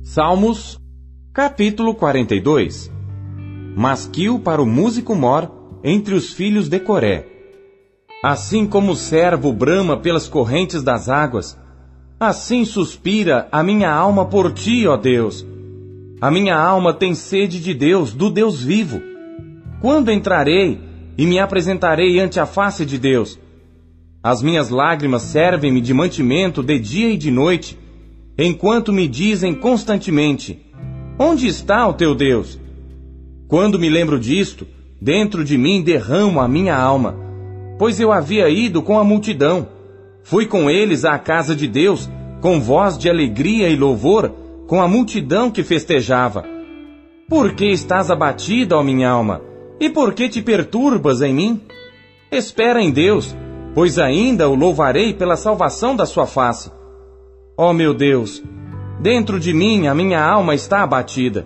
Salmos, 0.03 0.79
capítulo 1.33 1.95
42 1.95 2.91
Masquil 3.75 4.37
para 4.37 4.61
o 4.61 4.65
músico 4.67 5.15
mor 5.15 5.51
entre 5.83 6.13
os 6.13 6.31
filhos 6.31 6.69
de 6.69 6.79
Coré. 6.79 7.25
Assim 8.23 8.67
como 8.67 8.91
o 8.91 8.95
servo 8.95 9.51
brama 9.51 9.97
pelas 9.97 10.27
correntes 10.27 10.83
das 10.83 11.09
águas, 11.09 11.57
assim 12.19 12.63
suspira 12.63 13.49
a 13.51 13.63
minha 13.63 13.91
alma 13.91 14.27
por 14.27 14.53
ti, 14.53 14.85
ó 14.85 14.95
Deus. 14.95 15.43
A 16.21 16.29
minha 16.29 16.55
alma 16.55 16.93
tem 16.93 17.15
sede 17.15 17.59
de 17.59 17.73
Deus, 17.73 18.13
do 18.13 18.29
Deus 18.29 18.61
vivo. 18.61 19.01
Quando 19.81 20.11
entrarei 20.11 20.79
e 21.17 21.25
me 21.25 21.39
apresentarei 21.39 22.19
ante 22.19 22.39
a 22.39 22.45
face 22.45 22.85
de 22.85 22.99
Deus? 22.99 23.39
As 24.21 24.43
minhas 24.43 24.69
lágrimas 24.69 25.23
servem-me 25.23 25.81
de 25.81 25.95
mantimento 25.95 26.61
de 26.61 26.77
dia 26.77 27.09
e 27.09 27.17
de 27.17 27.31
noite 27.31 27.75
enquanto 28.37 28.93
me 28.93 29.07
dizem 29.07 29.55
constantemente: 29.55 30.63
Onde 31.17 31.47
está 31.47 31.87
o 31.87 31.93
teu 31.93 32.13
Deus? 32.13 32.59
Quando 33.47 33.79
me 33.79 33.89
lembro 33.89 34.19
disto, 34.19 34.67
dentro 35.01 35.43
de 35.43 35.57
mim 35.57 35.81
derramo 35.81 36.39
a 36.39 36.47
minha 36.47 36.77
alma, 36.77 37.15
pois 37.79 37.99
eu 37.99 38.11
havia 38.11 38.47
ido 38.47 38.83
com 38.83 38.99
a 38.99 39.03
multidão. 39.03 39.67
Fui 40.21 40.45
com 40.45 40.69
eles 40.69 41.03
à 41.03 41.17
casa 41.17 41.55
de 41.55 41.65
Deus, 41.65 42.07
com 42.41 42.61
voz 42.61 42.95
de 42.95 43.09
alegria 43.09 43.69
e 43.69 43.75
louvor, 43.75 44.40
com 44.71 44.81
a 44.81 44.87
multidão 44.87 45.51
que 45.51 45.63
festejava. 45.63 46.45
Por 47.27 47.55
que 47.55 47.65
estás 47.65 48.09
abatida, 48.09 48.77
ó 48.77 48.81
minha 48.81 49.09
alma? 49.09 49.41
E 49.81 49.89
por 49.89 50.13
que 50.13 50.29
te 50.29 50.41
perturbas 50.41 51.21
em 51.21 51.33
mim? 51.33 51.61
Espera 52.31 52.81
em 52.81 52.89
Deus, 52.89 53.35
pois 53.75 53.99
ainda 53.99 54.47
o 54.47 54.55
louvarei 54.55 55.13
pela 55.13 55.35
salvação 55.35 55.93
da 55.93 56.05
sua 56.05 56.25
face. 56.25 56.71
Ó 57.57 57.73
meu 57.73 57.93
Deus, 57.93 58.41
dentro 59.01 59.41
de 59.41 59.53
mim 59.53 59.87
a 59.87 59.93
minha 59.93 60.23
alma 60.23 60.55
está 60.55 60.83
abatida. 60.83 61.45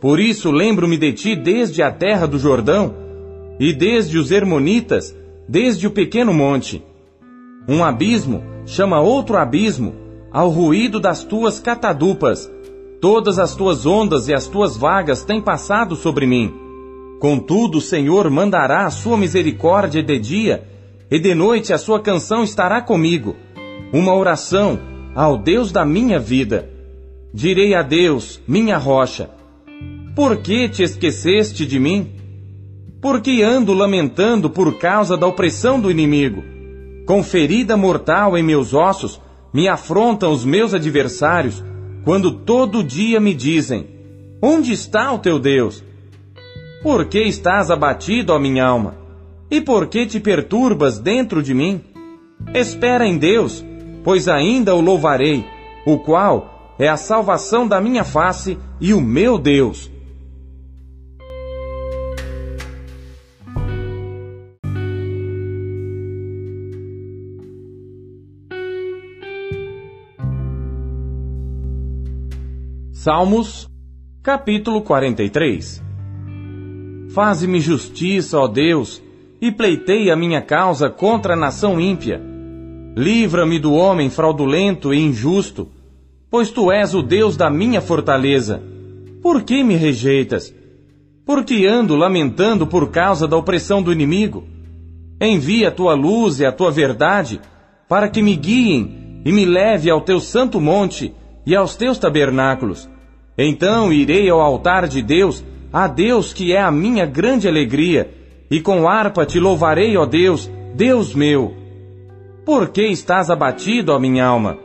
Por 0.00 0.18
isso 0.18 0.50
lembro-me 0.50 0.96
de 0.96 1.12
ti 1.12 1.36
desde 1.36 1.80
a 1.80 1.92
terra 1.92 2.26
do 2.26 2.40
Jordão, 2.40 2.92
e 3.60 3.72
desde 3.72 4.18
os 4.18 4.32
Hermonitas, 4.32 5.16
desde 5.48 5.86
o 5.86 5.92
pequeno 5.92 6.34
monte. 6.34 6.84
Um 7.68 7.84
abismo 7.84 8.42
chama 8.66 9.00
outro 9.00 9.36
abismo, 9.36 10.07
ao 10.30 10.50
ruído 10.50 11.00
das 11.00 11.24
tuas 11.24 11.58
catadupas. 11.58 12.50
Todas 13.00 13.38
as 13.38 13.54
tuas 13.54 13.86
ondas 13.86 14.28
e 14.28 14.34
as 14.34 14.46
tuas 14.46 14.76
vagas 14.76 15.22
têm 15.22 15.40
passado 15.40 15.94
sobre 15.94 16.26
mim. 16.26 16.52
Contudo, 17.20 17.78
o 17.78 17.80
Senhor 17.80 18.28
mandará 18.30 18.86
a 18.86 18.90
sua 18.90 19.16
misericórdia 19.16 20.02
de 20.02 20.18
dia, 20.18 20.64
e 21.10 21.18
de 21.18 21.34
noite 21.34 21.72
a 21.72 21.78
sua 21.78 22.00
canção 22.00 22.42
estará 22.42 22.80
comigo 22.80 23.34
uma 23.92 24.14
oração 24.14 24.78
ao 25.14 25.38
Deus 25.38 25.72
da 25.72 25.84
minha 25.84 26.18
vida. 26.18 26.68
Direi 27.32 27.74
a 27.74 27.82
Deus, 27.82 28.40
minha 28.46 28.76
rocha: 28.76 29.30
Por 30.14 30.38
que 30.38 30.68
te 30.68 30.82
esqueceste 30.82 31.66
de 31.66 31.78
mim? 31.78 32.12
Por 33.00 33.20
que 33.20 33.42
ando 33.42 33.72
lamentando 33.72 34.50
por 34.50 34.78
causa 34.78 35.16
da 35.16 35.26
opressão 35.26 35.80
do 35.80 35.90
inimigo? 35.90 36.42
Com 37.06 37.22
ferida 37.22 37.76
mortal 37.76 38.36
em 38.36 38.42
meus 38.42 38.74
ossos, 38.74 39.20
me 39.58 39.66
afrontam 39.66 40.30
os 40.30 40.44
meus 40.44 40.72
adversários, 40.72 41.64
quando 42.04 42.30
todo 42.30 42.84
dia 42.84 43.18
me 43.18 43.34
dizem: 43.34 43.88
Onde 44.40 44.72
está 44.72 45.10
o 45.10 45.18
teu 45.18 45.36
Deus? 45.40 45.82
Por 46.80 47.06
que 47.06 47.18
estás 47.22 47.68
abatido, 47.68 48.32
ó 48.32 48.38
minha 48.38 48.64
alma? 48.64 48.94
E 49.50 49.60
por 49.60 49.88
que 49.88 50.06
te 50.06 50.20
perturbas 50.20 51.00
dentro 51.00 51.42
de 51.42 51.54
mim? 51.54 51.80
Espera 52.54 53.04
em 53.04 53.18
Deus, 53.18 53.64
pois 54.04 54.28
ainda 54.28 54.76
o 54.76 54.80
louvarei, 54.80 55.44
o 55.84 55.98
qual 55.98 56.76
é 56.78 56.86
a 56.86 56.96
salvação 56.96 57.66
da 57.66 57.80
minha 57.80 58.04
face 58.04 58.56
e 58.80 58.94
o 58.94 59.00
meu 59.00 59.36
Deus. 59.38 59.90
Salmos, 73.08 73.66
capítulo 74.22 74.82
43 74.82 75.82
Faze-me 77.08 77.58
justiça, 77.58 78.38
ó 78.38 78.46
Deus, 78.46 79.02
e 79.40 79.50
pleitei 79.50 80.10
a 80.10 80.14
minha 80.14 80.42
causa 80.42 80.90
contra 80.90 81.32
a 81.32 81.36
nação 81.36 81.80
ímpia. 81.80 82.20
Livra-me 82.94 83.58
do 83.58 83.72
homem 83.72 84.10
fraudulento 84.10 84.92
e 84.92 85.00
injusto, 85.00 85.70
pois 86.30 86.50
tu 86.50 86.70
és 86.70 86.94
o 86.94 87.00
Deus 87.00 87.34
da 87.34 87.48
minha 87.48 87.80
fortaleza. 87.80 88.62
Por 89.22 89.42
que 89.42 89.64
me 89.64 89.74
rejeitas? 89.74 90.54
Porque 91.24 91.66
ando 91.66 91.96
lamentando 91.96 92.66
por 92.66 92.90
causa 92.90 93.26
da 93.26 93.38
opressão 93.38 93.82
do 93.82 93.90
inimigo. 93.90 94.44
Envia 95.18 95.68
a 95.68 95.72
tua 95.72 95.94
luz 95.94 96.40
e 96.40 96.44
a 96.44 96.52
tua 96.52 96.70
verdade, 96.70 97.40
para 97.88 98.10
que 98.10 98.20
me 98.20 98.36
guiem 98.36 99.22
e 99.24 99.32
me 99.32 99.46
leve 99.46 99.88
ao 99.88 100.02
teu 100.02 100.20
santo 100.20 100.60
monte 100.60 101.14
e 101.46 101.56
aos 101.56 101.74
teus 101.74 101.98
tabernáculos. 101.98 102.86
Então 103.38 103.92
irei 103.92 104.28
ao 104.28 104.40
altar 104.40 104.88
de 104.88 105.00
Deus, 105.00 105.44
a 105.72 105.86
Deus 105.86 106.32
que 106.32 106.52
é 106.52 106.60
a 106.60 106.72
minha 106.72 107.06
grande 107.06 107.46
alegria, 107.46 108.10
e 108.50 108.60
com 108.60 108.88
harpa 108.88 109.24
te 109.24 109.38
louvarei, 109.38 109.96
ó 109.96 110.04
Deus, 110.04 110.50
Deus 110.74 111.14
meu. 111.14 111.54
Por 112.44 112.70
que 112.70 112.82
estás 112.86 113.30
abatido, 113.30 113.92
ó 113.92 113.98
minha 113.98 114.26
alma? 114.26 114.58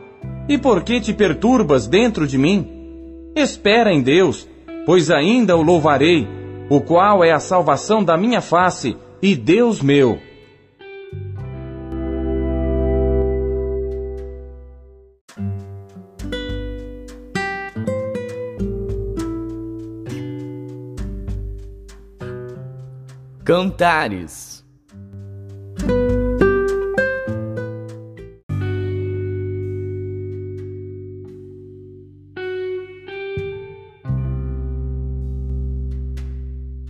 E 0.50 0.58
por 0.58 0.84
que 0.84 1.00
te 1.00 1.14
perturbas 1.14 1.86
dentro 1.86 2.26
de 2.26 2.38
mim? 2.38 2.68
Espera 3.36 3.94
em 3.94 4.02
Deus, 4.02 4.48
pois 4.86 5.12
ainda 5.12 5.56
o 5.56 5.62
louvarei, 5.62 6.28
o 6.70 6.82
qual 6.82 7.24
é 7.24 7.32
a 7.32 7.40
salvação 7.40 8.04
da 8.04 8.18
minha 8.18 8.42
face 8.42 8.98
e 9.22 9.36
Deus 9.36 9.82
meu. 9.82 10.18
Cantares. 23.56 24.66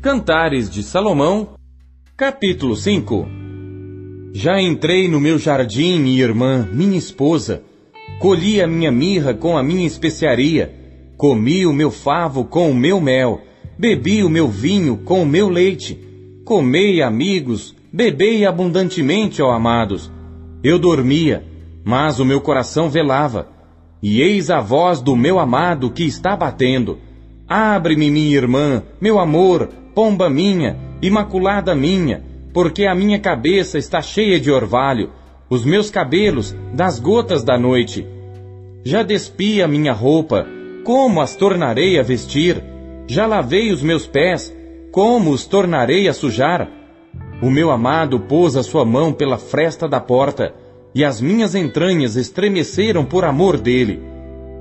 Cantares 0.02 0.70
de 0.70 0.84
Salomão, 0.84 1.50
capítulo 2.16 2.78
5 2.78 3.28
Já 4.34 4.62
entrei 4.62 5.10
no 5.10 5.20
meu 5.20 5.38
jardim, 5.38 6.00
minha 6.00 6.24
irmã, 6.24 6.66
minha 6.72 6.98
esposa, 6.98 7.62
colhi 8.22 8.62
a 8.62 8.68
minha 8.68 8.90
mirra 8.90 9.34
com 9.34 9.58
a 9.58 9.62
minha 9.62 9.86
especiaria, 9.86 10.74
comi 11.18 11.66
o 11.66 11.74
meu 11.74 11.92
favo 11.92 12.46
com 12.46 12.72
o 12.72 12.74
meu 12.74 13.02
mel, 13.02 13.42
bebi 13.78 14.24
o 14.24 14.30
meu 14.30 14.48
vinho 14.48 14.96
com 15.04 15.24
o 15.24 15.26
meu 15.26 15.50
leite, 15.50 16.13
Comei, 16.46 17.02
amigos, 17.02 17.74
bebei 17.92 18.46
abundantemente, 18.46 19.42
ó 19.42 19.52
amados. 19.52 20.12
Eu 20.62 20.78
dormia, 20.78 21.42
mas 21.86 22.20
o 22.20 22.26
meu 22.26 22.42
coração 22.42 22.90
velava. 22.90 23.48
E 24.02 24.22
eis 24.22 24.50
a 24.50 24.60
voz 24.60 25.02
do 25.02 25.16
meu 25.16 25.40
amado 25.40 25.90
que 25.90 26.04
está 26.04 26.36
batendo. 26.36 26.98
Abre-me, 27.48 28.12
minha 28.12 28.36
irmã, 28.36 28.84
meu 29.00 29.20
amor, 29.20 29.70
pomba 29.96 30.30
minha, 30.30 30.78
imaculada 31.02 31.74
minha, 31.74 32.22
porque 32.54 32.86
a 32.86 32.94
minha 32.94 33.20
cabeça 33.20 33.78
está 33.78 34.02
cheia 34.02 34.38
de 34.38 34.52
orvalho, 34.52 35.12
os 35.50 35.64
meus 35.64 35.90
cabelos 35.90 36.54
das 36.74 37.00
gotas 37.00 37.42
da 37.42 37.58
noite. 37.58 38.06
Já 38.84 39.02
despi 39.02 39.62
a 39.62 39.68
minha 39.68 39.94
roupa, 39.94 40.46
como 40.84 41.22
as 41.22 41.38
tornarei 41.38 41.98
a 41.98 42.04
vestir? 42.04 42.62
Já 43.08 43.26
lavei 43.26 43.72
os 43.72 43.82
meus 43.82 44.06
pés, 44.06 44.54
como 44.94 45.32
os 45.32 45.44
tornarei 45.48 46.08
a 46.08 46.14
sujar? 46.14 46.70
O 47.42 47.50
meu 47.50 47.72
amado 47.72 48.20
pôs 48.20 48.56
a 48.56 48.62
sua 48.62 48.86
mão 48.86 49.12
pela 49.12 49.40
fresta 49.40 49.90
da 49.90 50.00
porta, 50.00 50.54
e 50.94 51.04
as 51.04 51.20
minhas 51.20 51.56
entranhas 51.56 52.16
estremeceram 52.16 53.04
por 53.04 53.26
amor 53.26 53.58
dele. 53.58 54.00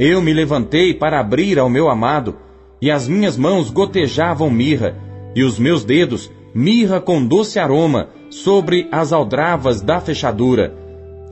Eu 0.01 0.23
me 0.23 0.33
levantei 0.33 0.95
para 0.95 1.21
abrir 1.21 1.59
ao 1.59 1.69
meu 1.69 1.91
amado, 1.91 2.35
e 2.81 2.91
as 2.91 3.07
minhas 3.07 3.37
mãos 3.37 3.71
gotejavam 3.71 4.49
mirra, 4.49 4.97
e 5.37 5.45
os 5.45 5.59
meus 5.59 5.85
dedos 5.85 6.33
mirra 6.55 6.99
com 6.99 7.23
doce 7.23 7.59
aroma 7.59 8.09
sobre 8.31 8.89
as 8.91 9.13
aldravas 9.13 9.83
da 9.83 10.01
fechadura. 10.01 10.75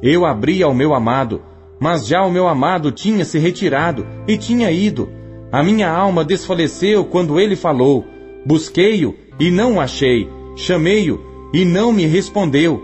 Eu 0.03 0.27
abri 0.27 0.63
ao 0.63 0.75
meu 0.75 0.93
amado, 0.93 1.41
mas 1.81 2.07
já 2.07 2.23
o 2.23 2.31
meu 2.31 2.47
amado 2.47 2.93
tinha 2.93 3.25
se 3.25 3.39
retirado 3.39 4.07
e 4.29 4.37
tinha 4.37 4.71
ido. 4.71 5.09
A 5.51 5.63
minha 5.63 5.91
alma 5.91 6.23
desfaleceu 6.23 7.07
quando 7.07 7.41
ele 7.41 7.57
falou. 7.57 8.20
Busquei-o 8.45 9.15
e 9.39 9.51
não 9.51 9.75
o 9.75 9.81
achei. 9.81 10.29
Chamei-o 10.57 11.21
e 11.53 11.65
não 11.65 11.93
me 11.93 12.07
respondeu. 12.07 12.83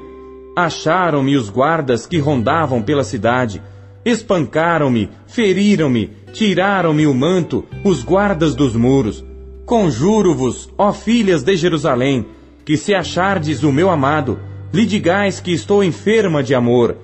Acharam-me 0.57 1.37
os 1.37 1.51
guardas 1.51 2.07
que 2.07 2.19
rondavam 2.19 2.83
pela 2.83 3.05
cidade. 3.05 3.63
Espancaram-me, 4.05 5.11
feriram-me, 5.27 6.11
tiraram-me 6.33 7.07
o 7.07 7.15
manto, 7.15 7.65
os 7.85 8.03
guardas 8.03 8.55
dos 8.55 8.75
muros. 8.75 9.25
Conjuro-vos, 9.65 10.73
ó 10.79 10.93
filhas 10.93 11.43
de 11.43 11.57
Jerusalém, 11.57 12.25
que 12.65 12.77
se 12.77 12.95
achardes 12.95 13.65
o 13.65 13.73
meu 13.73 13.91
amado, 13.91 14.39
lhe 14.73 14.87
digais 14.87 15.41
que 15.41 15.53
estou 15.53 15.83
enferma 15.83 16.43
de 16.43 16.55
amor. 16.55 16.97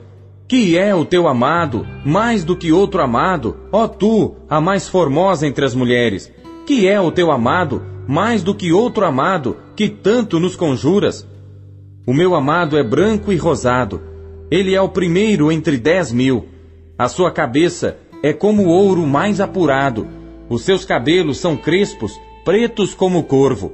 Que 0.47 0.77
é 0.77 0.95
o 0.95 1.05
teu 1.05 1.27
amado, 1.27 1.87
mais 2.05 2.45
do 2.45 2.57
que 2.57 2.71
outro 2.71 3.03
amado, 3.03 3.57
ó 3.73 3.88
tu, 3.88 4.37
a 4.49 4.61
mais 4.61 4.88
formosa 4.88 5.47
entre 5.47 5.65
as 5.65 5.75
mulheres. 5.75 6.33
Que 6.66 6.87
é 6.87 7.01
o 7.01 7.11
teu 7.11 7.31
amado, 7.31 7.83
mais 8.07 8.42
do 8.42 8.55
que 8.55 8.72
outro 8.72 9.05
amado 9.05 9.57
que 9.75 9.88
tanto 9.88 10.38
nos 10.38 10.55
conjuras. 10.55 11.27
O 12.07 12.14
meu 12.14 12.35
amado 12.35 12.79
é 12.79 12.83
branco 12.83 13.33
e 13.33 13.37
rosado. 13.37 14.01
Ele 14.51 14.75
é 14.75 14.81
o 14.81 14.88
primeiro 14.88 15.51
entre 15.51 15.77
dez 15.77 16.12
mil. 16.12 16.46
A 16.98 17.09
sua 17.09 17.31
cabeça 17.31 17.96
é 18.22 18.33
como 18.33 18.66
ouro 18.66 19.07
mais 19.07 19.40
apurado. 19.40 20.07
Os 20.48 20.62
seus 20.62 20.85
cabelos 20.85 21.38
são 21.38 21.57
crespos, 21.57 22.12
pretos 22.44 22.94
como 22.94 23.20
o 23.20 23.25
corvo. 23.25 23.72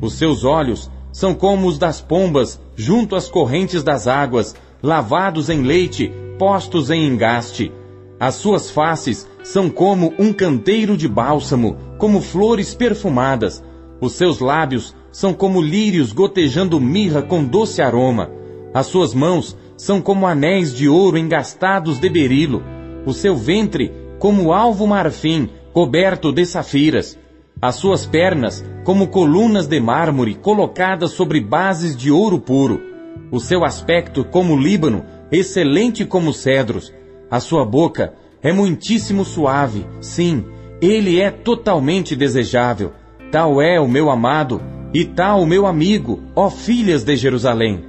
Os 0.00 0.14
seus 0.14 0.44
olhos 0.44 0.90
são 1.12 1.34
como 1.34 1.66
os 1.66 1.78
das 1.78 2.00
pombas 2.00 2.60
junto 2.76 3.16
às 3.16 3.28
correntes 3.28 3.82
das 3.82 4.06
águas, 4.06 4.54
lavados 4.82 5.50
em 5.50 5.62
leite, 5.62 6.12
postos 6.38 6.90
em 6.90 7.06
engaste. 7.06 7.72
As 8.20 8.34
suas 8.34 8.70
faces 8.70 9.26
são 9.42 9.70
como 9.70 10.12
um 10.18 10.30
canteiro 10.30 10.94
de 10.94 11.08
bálsamo, 11.08 11.78
como 11.96 12.20
flores 12.20 12.74
perfumadas. 12.74 13.64
Os 13.98 14.12
seus 14.12 14.40
lábios 14.40 14.94
são 15.10 15.32
como 15.32 15.62
lírios 15.62 16.12
gotejando 16.12 16.78
mirra 16.78 17.22
com 17.22 17.42
doce 17.42 17.80
aroma. 17.80 18.30
As 18.74 18.88
suas 18.88 19.14
mãos 19.14 19.56
são 19.74 20.02
como 20.02 20.26
anéis 20.26 20.74
de 20.74 20.86
ouro 20.86 21.16
engastados 21.16 21.98
de 21.98 22.10
berilo. 22.10 22.62
O 23.06 23.14
seu 23.14 23.34
ventre 23.34 23.90
como 24.18 24.52
alvo 24.52 24.86
marfim 24.86 25.48
coberto 25.72 26.30
de 26.30 26.44
safiras. 26.44 27.18
As 27.62 27.76
suas 27.76 28.04
pernas 28.04 28.62
como 28.84 29.08
colunas 29.08 29.66
de 29.66 29.80
mármore 29.80 30.34
colocadas 30.34 31.12
sobre 31.12 31.40
bases 31.40 31.96
de 31.96 32.10
ouro 32.10 32.38
puro. 32.38 32.82
O 33.30 33.40
seu 33.40 33.64
aspecto 33.64 34.26
como 34.26 34.58
Líbano, 34.58 35.06
excelente 35.32 36.04
como 36.04 36.34
cedros. 36.34 36.92
A 37.30 37.38
sua 37.38 37.64
boca 37.64 38.14
é 38.42 38.52
muitíssimo 38.52 39.24
suave, 39.24 39.86
sim, 40.00 40.44
ele 40.82 41.20
é 41.20 41.30
totalmente 41.30 42.16
desejável. 42.16 42.92
Tal 43.30 43.62
é 43.62 43.78
o 43.78 43.86
meu 43.86 44.10
amado 44.10 44.60
e 44.92 45.04
tal 45.04 45.42
o 45.42 45.46
meu 45.46 45.64
amigo, 45.64 46.20
ó 46.34 46.50
filhas 46.50 47.04
de 47.04 47.14
Jerusalém. 47.16 47.84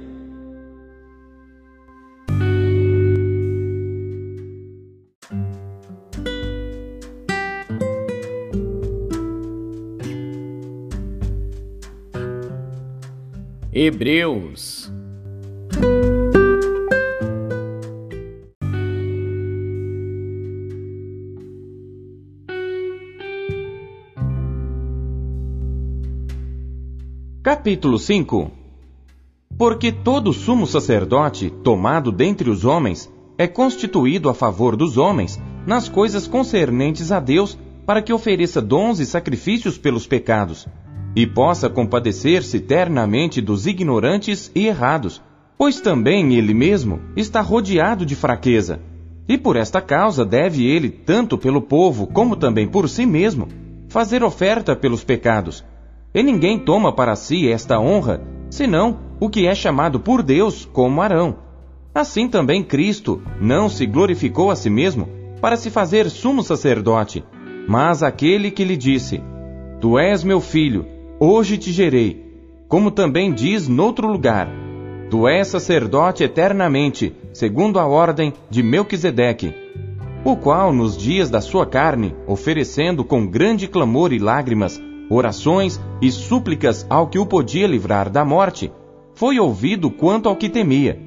Hebreus 13.74 14.71
Capítulo 27.42 27.98
5 27.98 28.52
Porque 29.58 29.90
todo 29.90 30.32
sumo 30.32 30.64
sacerdote, 30.64 31.50
tomado 31.50 32.12
dentre 32.12 32.48
os 32.48 32.64
homens, 32.64 33.12
é 33.36 33.48
constituído 33.48 34.28
a 34.28 34.34
favor 34.34 34.76
dos 34.76 34.96
homens 34.96 35.42
nas 35.66 35.88
coisas 35.88 36.28
concernentes 36.28 37.10
a 37.10 37.18
Deus, 37.18 37.58
para 37.84 38.00
que 38.00 38.12
ofereça 38.12 38.62
dons 38.62 39.00
e 39.00 39.06
sacrifícios 39.06 39.76
pelos 39.76 40.06
pecados 40.06 40.68
e 41.16 41.26
possa 41.26 41.68
compadecer-se 41.68 42.58
eternamente 42.58 43.40
dos 43.40 43.66
ignorantes 43.66 44.52
e 44.54 44.68
errados, 44.68 45.20
pois 45.58 45.80
também 45.80 46.34
ele 46.34 46.54
mesmo 46.54 47.00
está 47.16 47.40
rodeado 47.40 48.06
de 48.06 48.14
fraqueza. 48.14 48.78
E 49.28 49.36
por 49.36 49.56
esta 49.56 49.80
causa 49.80 50.24
deve 50.24 50.64
ele, 50.64 50.90
tanto 50.90 51.36
pelo 51.36 51.60
povo 51.60 52.06
como 52.06 52.36
também 52.36 52.68
por 52.68 52.88
si 52.88 53.04
mesmo, 53.04 53.48
fazer 53.88 54.22
oferta 54.22 54.76
pelos 54.76 55.02
pecados. 55.02 55.64
E 56.14 56.22
ninguém 56.22 56.58
toma 56.58 56.92
para 56.92 57.16
si 57.16 57.48
esta 57.48 57.80
honra, 57.80 58.22
senão 58.50 58.98
o 59.18 59.30
que 59.30 59.46
é 59.46 59.54
chamado 59.54 59.98
por 59.98 60.22
Deus 60.22 60.64
como 60.64 61.00
Arão. 61.00 61.36
Assim 61.94 62.28
também 62.28 62.62
Cristo 62.62 63.22
não 63.40 63.68
se 63.68 63.86
glorificou 63.86 64.50
a 64.50 64.56
si 64.56 64.68
mesmo 64.68 65.08
para 65.40 65.56
se 65.56 65.70
fazer 65.70 66.08
sumo 66.10 66.42
sacerdote, 66.42 67.24
mas 67.66 68.02
aquele 68.02 68.50
que 68.50 68.64
lhe 68.64 68.76
disse: 68.76 69.22
Tu 69.80 69.98
és 69.98 70.22
meu 70.22 70.40
filho, 70.40 70.86
hoje 71.18 71.56
te 71.56 71.72
gerei. 71.72 72.22
Como 72.68 72.90
também 72.90 73.32
diz 73.32 73.68
noutro 73.68 74.06
lugar: 74.06 74.48
Tu 75.10 75.28
és 75.28 75.48
sacerdote 75.48 76.24
eternamente, 76.24 77.14
segundo 77.32 77.78
a 77.78 77.86
ordem 77.86 78.32
de 78.48 78.62
Melquisedeque, 78.62 79.54
o 80.24 80.36
qual, 80.36 80.72
nos 80.72 80.96
dias 80.96 81.28
da 81.28 81.40
sua 81.40 81.66
carne, 81.66 82.14
oferecendo 82.26 83.04
com 83.04 83.26
grande 83.26 83.66
clamor 83.68 84.12
e 84.12 84.18
lágrimas, 84.18 84.80
orações 85.12 85.80
e 86.00 86.10
súplicas 86.10 86.86
ao 86.88 87.06
que 87.06 87.18
o 87.18 87.26
podia 87.26 87.66
livrar 87.66 88.10
da 88.10 88.24
morte, 88.24 88.72
foi 89.14 89.38
ouvido 89.38 89.90
quanto 89.90 90.28
ao 90.28 90.36
que 90.36 90.48
temia. 90.48 90.98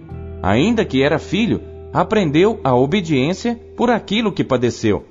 Ainda 0.42 0.86
que 0.86 1.02
era 1.02 1.18
filho, 1.18 1.62
aprendeu 1.92 2.60
a 2.64 2.76
obediência 2.76 3.60
por 3.76 3.90
aquilo 3.90 4.32
que 4.32 4.44
padeceu. 4.44 5.06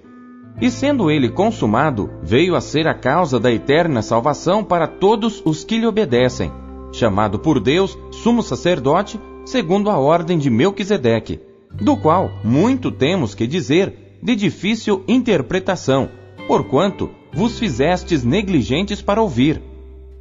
E 0.61 0.71
sendo 0.71 1.11
ele 1.11 1.29
consumado, 1.29 2.11
veio 2.23 2.55
a 2.55 2.61
ser 2.61 2.87
a 2.87 2.95
causa 2.95 3.41
da 3.41 3.51
eterna 3.51 4.03
salvação 4.03 4.63
para 4.63 4.87
todos 4.87 5.43
os 5.45 5.65
que 5.65 5.79
lhe 5.79 5.87
obedecem, 5.87 6.53
chamado 6.93 7.39
por 7.39 7.59
Deus 7.59 7.99
sumo 8.13 8.43
sacerdote, 8.43 9.21
segundo 9.45 9.91
a 9.91 9.99
ordem 9.99 10.39
de 10.39 10.49
Melquisedeque, 10.49 11.41
do 11.73 11.97
qual 11.97 12.31
muito 12.45 12.91
temos 12.91 13.35
que 13.35 13.47
dizer 13.47 14.19
de 14.23 14.37
difícil 14.37 15.03
interpretação, 15.09 16.09
porquanto 16.47 17.11
vos 17.35 17.59
fizestes 17.59 18.23
negligentes 18.25 19.03
para 19.03 19.20
ouvir. 19.20 19.61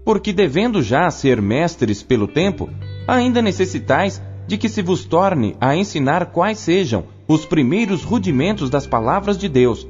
Porque 0.04 0.34
devendo 0.34 0.82
já 0.82 1.10
ser 1.10 1.42
mestres 1.42 2.04
pelo 2.04 2.28
tempo, 2.28 2.70
ainda 3.08 3.42
necessitais 3.42 4.22
de 4.48 4.58
que 4.58 4.68
se 4.68 4.82
vos 4.82 5.06
torne 5.06 5.56
a 5.62 5.76
ensinar 5.76 6.28
quais 6.28 6.60
sejam 6.60 7.06
os 7.28 7.46
primeiros 7.46 8.04
rudimentos 8.04 8.70
das 8.70 8.86
palavras 8.86 9.38
de 9.38 9.48
Deus, 9.48 9.88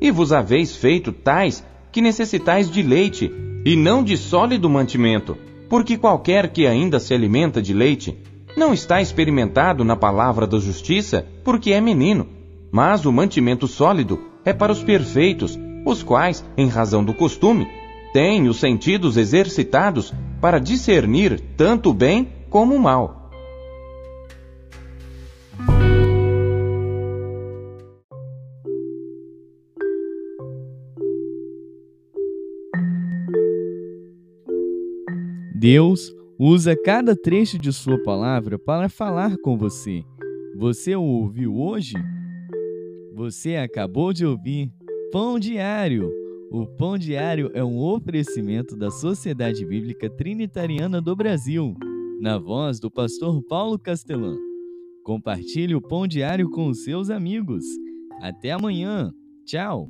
e 0.00 0.10
vos 0.10 0.32
haveis 0.32 0.74
feito 0.74 1.12
tais 1.12 1.64
que 1.92 2.00
necessitais 2.00 2.68
de 2.68 2.82
leite, 2.82 3.30
e 3.64 3.76
não 3.76 4.02
de 4.02 4.16
sólido 4.16 4.68
mantimento, 4.68 5.38
porque 5.68 5.96
qualquer 5.96 6.52
que 6.52 6.66
ainda 6.66 6.98
se 6.98 7.14
alimenta 7.14 7.62
de 7.62 7.72
leite, 7.72 8.18
não 8.56 8.74
está 8.74 9.00
experimentado 9.00 9.84
na 9.84 9.96
palavra 9.96 10.46
da 10.46 10.58
justiça, 10.58 11.26
porque 11.44 11.72
é 11.72 11.80
menino. 11.80 12.26
Mas 12.70 13.06
o 13.06 13.12
mantimento 13.12 13.66
sólido 13.68 14.20
é 14.44 14.52
para 14.52 14.72
os 14.72 14.82
perfeitos, 14.82 15.58
os 15.84 16.02
quais, 16.02 16.44
em 16.56 16.68
razão 16.68 17.04
do 17.04 17.12
costume, 17.12 17.66
têm 18.12 18.48
os 18.48 18.58
sentidos 18.58 19.16
exercitados 19.16 20.12
para 20.40 20.58
discernir 20.58 21.40
tanto 21.56 21.90
o 21.90 21.94
bem 21.94 22.32
como 22.48 22.74
o 22.74 22.80
mal. 22.80 23.24
Deus 35.54 36.14
usa 36.38 36.76
cada 36.76 37.16
trecho 37.16 37.58
de 37.58 37.72
Sua 37.72 37.96
palavra 38.02 38.58
para 38.58 38.88
falar 38.88 39.38
com 39.38 39.56
você. 39.56 40.04
Você 40.56 40.94
o 40.94 41.02
ouviu 41.02 41.56
hoje? 41.56 41.94
Você 43.14 43.56
acabou 43.56 44.12
de 44.12 44.26
ouvir 44.26 44.70
Pão 45.14 45.38
Diário. 45.38 46.10
O 46.50 46.66
Pão 46.66 46.98
Diário 46.98 47.48
é 47.54 47.62
um 47.62 47.78
oferecimento 47.78 48.76
da 48.76 48.90
Sociedade 48.90 49.64
Bíblica 49.64 50.10
Trinitariana 50.10 51.00
do 51.00 51.14
Brasil, 51.14 51.76
na 52.20 52.36
voz 52.36 52.80
do 52.80 52.90
pastor 52.90 53.40
Paulo 53.44 53.78
Castelã. 53.78 54.36
Compartilhe 55.04 55.72
o 55.72 55.80
Pão 55.80 56.04
Diário 56.08 56.50
com 56.50 56.66
os 56.66 56.82
seus 56.82 57.10
amigos. 57.10 57.64
Até 58.20 58.50
amanhã. 58.50 59.14
Tchau. 59.44 59.88